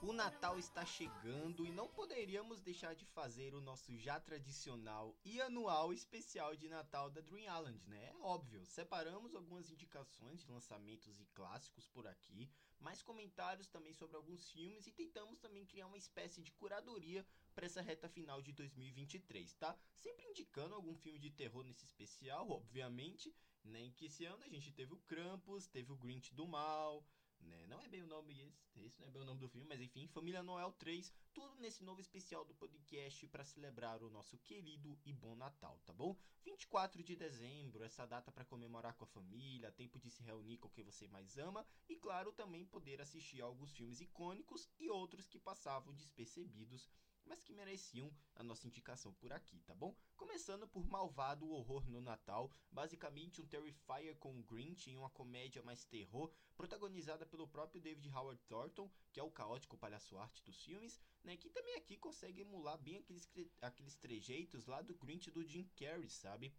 [0.00, 5.40] O Natal está chegando e não poderíamos deixar de fazer o nosso já tradicional e
[5.40, 8.04] anual especial de Natal da Dream Island, né?
[8.04, 12.48] É óbvio, separamos algumas indicações de lançamentos e clássicos por aqui,
[12.78, 17.66] mais comentários também sobre alguns filmes e tentamos também criar uma espécie de curadoria para
[17.66, 19.76] essa reta final de 2023, tá?
[19.96, 23.90] Sempre indicando algum filme de terror nesse especial, obviamente, né?
[23.96, 27.04] Que esse ano a gente teve o Krampus, teve o Grinch do Mal,
[27.46, 27.66] né?
[27.66, 29.80] Não é bem o nome esse, esse não é bem o nome do filme, mas
[29.80, 34.98] enfim, Família Noel 3, tudo nesse novo especial do podcast para celebrar o nosso querido
[35.04, 36.16] e bom Natal, tá bom?
[36.44, 40.68] 24 de dezembro, essa data para comemorar com a família, tempo de se reunir com
[40.70, 45.38] quem você mais ama e claro, também poder assistir alguns filmes icônicos e outros que
[45.38, 46.88] passavam despercebidos
[47.28, 49.94] mas que mereciam a nossa indicação por aqui, tá bom?
[50.16, 55.84] Começando por Malvado Horror no Natal, basicamente um Terrifier com Grinch em uma comédia mais
[55.84, 60.98] terror, protagonizada pelo próprio David Howard Thornton, que é o caótico palhaço arte dos filmes,
[61.22, 61.36] né?
[61.36, 63.28] Que também aqui consegue emular bem aqueles,
[63.60, 66.54] aqueles trejeitos lá do Grinch do Jim Carrey, sabe?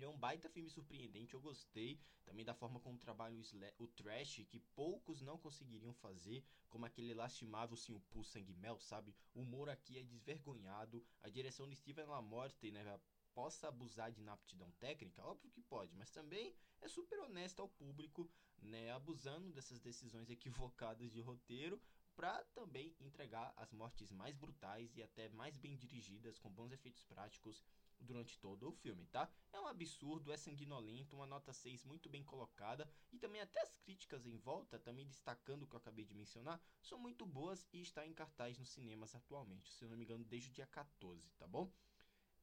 [0.00, 4.44] É um baita filme surpreendente, eu gostei também da forma como trabalha o, o trash,
[4.48, 9.14] que poucos não conseguiriam fazer, como aquele lastimável sim, o Pulse Sangue Mel, sabe?
[9.34, 13.00] O humor aqui é desvergonhado, a direção de Steven LaMorte, né,
[13.34, 18.30] possa abusar de inaptidão técnica, óbvio que pode, mas também é super honesta ao público,
[18.60, 21.80] né, abusando dessas decisões equivocadas de roteiro,
[22.18, 27.04] para também entregar as mortes mais brutais e até mais bem dirigidas, com bons efeitos
[27.04, 27.62] práticos
[28.00, 29.30] durante todo o filme, tá?
[29.52, 33.76] É um absurdo, é sanguinolento, uma nota 6 muito bem colocada e também até as
[33.76, 37.80] críticas em volta, também destacando o que eu acabei de mencionar, são muito boas e
[37.80, 41.46] está em cartaz nos cinemas atualmente, se não me engano, desde o dia 14, tá
[41.46, 41.72] bom?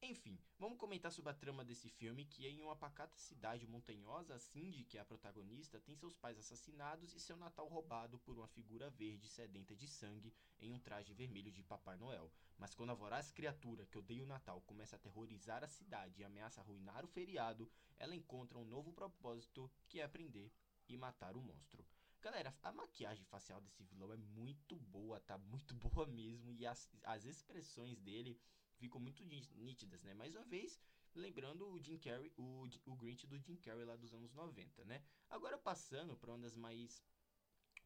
[0.02, 4.34] Enfim, vamos comentar sobre a trama desse filme, que é em uma pacata cidade montanhosa,
[4.34, 8.36] a Cindy, que é a protagonista, tem seus pais assassinados e seu Natal roubado por
[8.36, 12.30] uma figura verde sedenta de sangue em um traje vermelho de Papai Noel.
[12.58, 16.24] Mas quando a voraz criatura que odeia o Natal começa a aterrorizar a cidade e
[16.24, 20.52] ameaça arruinar o feriado, ela encontra um novo propósito, que é aprender
[20.88, 21.84] e matar o monstro.
[22.20, 25.38] Galera, a maquiagem facial desse vilão é muito boa, tá?
[25.38, 26.52] Muito boa mesmo.
[26.52, 28.38] E as, as expressões dele
[28.76, 30.14] ficam muito nítidas, né?
[30.14, 30.80] Mais uma vez,
[31.14, 35.02] lembrando o Jim Carrey, o, o Grinch do Jim Carrey lá dos anos 90, né?
[35.28, 37.02] Agora passando para uma das mais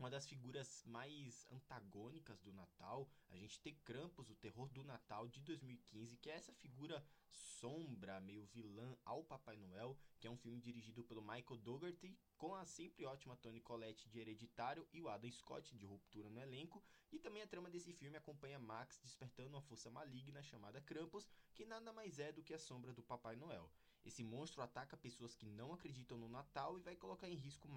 [0.00, 5.28] uma das figuras mais antagônicas do Natal, a gente tem Krampus, o terror do Natal
[5.28, 10.38] de 2015, que é essa figura sombra, meio vilã ao Papai Noel, que é um
[10.38, 15.08] filme dirigido pelo Michael Dougherty, com a sempre ótima Toni Collette de Hereditário e o
[15.10, 19.50] Adam Scott de Ruptura no elenco, e também a trama desse filme acompanha Max despertando
[19.50, 23.36] uma força maligna chamada Krampus, que nada mais é do que a sombra do Papai
[23.36, 23.70] Noel.
[24.02, 27.68] Esse monstro ataca pessoas que não acreditam no Natal e vai colocar em risco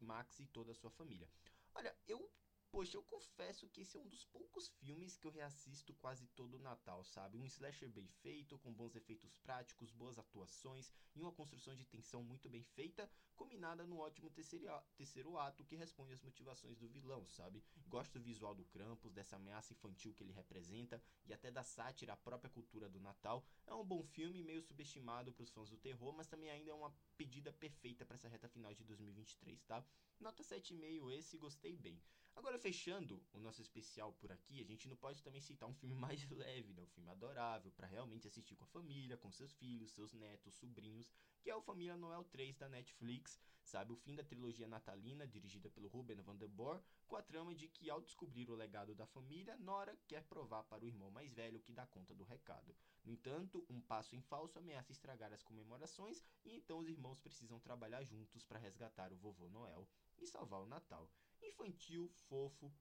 [0.00, 1.30] Max e toda a sua família.
[1.74, 2.30] Olha, eu
[2.70, 6.58] Poxa, eu confesso que esse é um dos poucos filmes que eu reassisto quase todo
[6.58, 7.38] o Natal, sabe?
[7.38, 12.22] Um slasher bem feito, com bons efeitos práticos, boas atuações e uma construção de tensão
[12.22, 17.26] muito bem feita, combinada no ótimo terceiro, terceiro ato que responde às motivações do vilão,
[17.26, 17.64] sabe?
[17.86, 22.12] Gosto do visual do Krampus, dessa ameaça infantil que ele representa e até da sátira
[22.12, 23.46] à própria cultura do Natal.
[23.66, 26.74] É um bom filme, meio subestimado para os fãs do terror, mas também ainda é
[26.74, 29.82] uma pedida perfeita para essa reta final de 2023, tá?
[30.20, 31.98] Nota 7,5 esse, gostei bem.
[32.38, 35.96] Agora, fechando o nosso especial por aqui, a gente não pode também citar um filme
[36.06, 36.80] mais leve, né?
[36.80, 41.10] Um filme adorável, para realmente assistir com a família, com seus filhos, seus netos, sobrinhos,
[41.40, 43.92] que é o Família Noel 3 da Netflix, sabe?
[43.92, 47.68] O fim da trilogia natalina, dirigida pelo Ruben van der Boer, com a trama de
[47.68, 51.60] que, ao descobrir o legado da família, Nora quer provar para o irmão mais velho
[51.60, 52.74] que dá conta do recado.
[53.04, 57.60] No entanto, um passo em falso ameaça estragar as comemorações e então os irmãos precisam
[57.60, 59.86] trabalhar juntos para resgatar o vovô Noel
[60.18, 61.10] e salvar o Natal
[61.42, 62.72] infantil, fofo,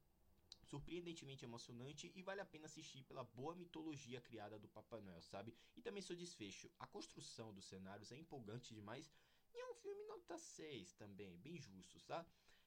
[0.63, 5.55] surpreendentemente emocionante e vale a pena assistir pela boa mitologia criada do Papai Noel, sabe?
[5.75, 6.69] E também seu desfecho.
[6.79, 9.09] A construção dos cenários é empolgante demais
[9.57, 12.23] e é um filme nota 6 também, bem justo, tá?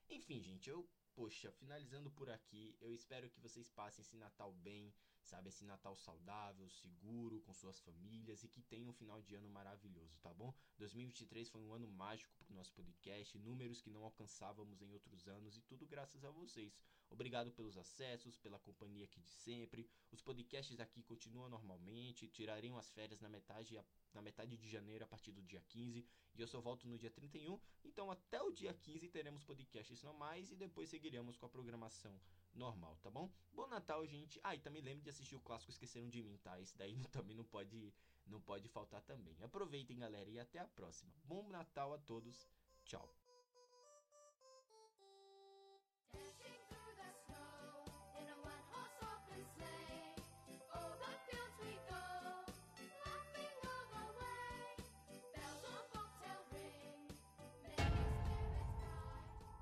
[0.09, 4.93] Enfim, gente, eu poxa, finalizando por aqui, eu espero que vocês passem esse Natal bem,
[5.31, 5.49] sabe?
[5.49, 10.19] Esse Natal saudável, seguro, com suas famílias e que tenham um final de ano maravilhoso,
[10.21, 10.53] tá bom?
[10.79, 15.57] 2023 foi um ano mágico pro nosso podcast, números que não alcançávamos em outros anos
[15.57, 16.77] e tudo graças a vocês.
[17.09, 19.89] Obrigado pelos acessos, pela companhia aqui de sempre.
[20.11, 23.81] Os podcasts aqui continuam normalmente, tirarem as férias na metade
[24.13, 26.07] na metade de janeiro, a partir do dia 15.
[26.35, 27.61] E eu só volto no dia 31.
[27.85, 32.21] Então, até o dia 15 teremos podcasts normais e depois seguiremos com a programação
[32.61, 33.33] normal, tá bom?
[33.55, 34.39] Bom Natal, gente.
[34.45, 36.61] Ah, e também lembre de assistir o clássico Esqueceram de Mim, tá?
[36.61, 37.93] Esse daí também não pode,
[38.27, 39.35] não pode faltar também.
[39.43, 41.11] Aproveitem, galera, e até a próxima.
[41.25, 42.47] Bom Natal a todos.
[42.85, 43.09] Tchau.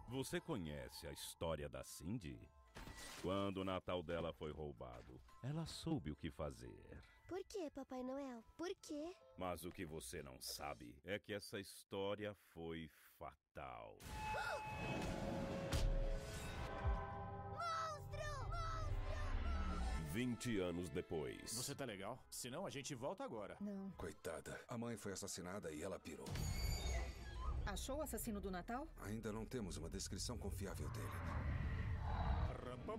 [0.08, 2.57] Você conhece a história da Cindy?
[3.22, 7.02] Quando o Natal dela foi roubado, ela soube o que fazer.
[7.28, 8.42] Por que, Papai Noel?
[8.56, 9.14] Por quê?
[9.36, 13.98] Mas o que você não sabe é que essa história foi fatal.
[14.32, 15.18] Monstro!
[17.52, 18.58] Monstro!
[20.12, 21.52] 20 anos depois.
[21.54, 22.18] Você tá legal?
[22.30, 23.56] Senão a gente volta agora.
[23.60, 23.90] Não.
[23.90, 26.26] Coitada, a mãe foi assassinada e ela pirou.
[27.66, 28.88] Achou o assassino do Natal?
[29.02, 31.08] Ainda não temos uma descrição confiável dele.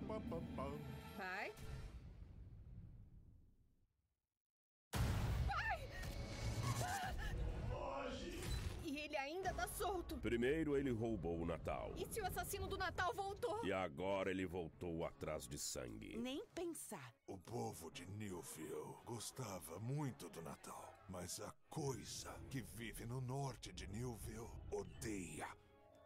[0.08, 0.78] Rapapapapam.
[1.16, 1.52] Pai?
[8.84, 10.16] E ele ainda tá solto.
[10.16, 11.92] Primeiro ele roubou o Natal.
[11.96, 13.64] E se o assassino do Natal voltou?
[13.64, 16.18] E agora ele voltou atrás de sangue.
[16.18, 17.14] Nem pensar.
[17.26, 23.72] O povo de Newville gostava muito do Natal, mas a coisa que vive no norte
[23.72, 25.48] de Newville odeia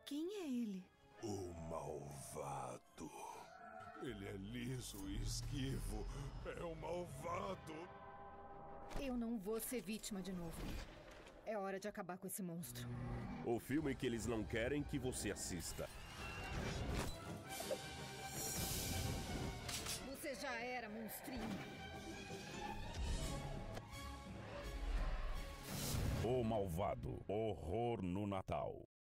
[0.04, 0.84] Quem é ele?
[1.22, 2.83] o malvado.
[4.06, 6.06] Ele é liso e esquivo,
[6.44, 7.72] é o malvado.
[9.00, 10.60] Eu não vou ser vítima de novo.
[11.46, 12.86] É hora de acabar com esse monstro.
[13.46, 15.88] O filme que eles não querem que você assista.
[20.06, 21.48] Você já era monstrinho.
[26.22, 27.22] O Malvado.
[27.26, 28.86] Horror no Natal.